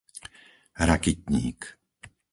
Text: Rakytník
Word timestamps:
Rakytník 0.87 1.61